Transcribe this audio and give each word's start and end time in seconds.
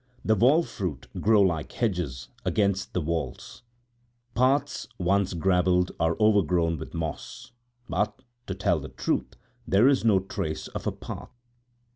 The 0.25 0.33
wall 0.33 0.63
fruit 0.63 1.05
grows 1.19 1.45
like 1.47 1.73
hedges 1.73 2.29
against 2.43 2.93
the 2.95 3.01
walls. 3.01 3.61
Paths 4.33 4.87
once 4.97 5.35
graveled 5.35 5.91
are 5.99 6.19
overgrown 6.19 6.79
with 6.79 6.95
moss, 6.95 7.51
but, 7.87 8.19
to 8.47 8.55
tell 8.55 8.79
the 8.79 8.89
truth, 8.89 9.35
there 9.67 9.87
is 9.87 10.03
no 10.03 10.19
trace 10.19 10.67
of 10.69 10.87
a 10.87 10.91
path. 10.91 11.37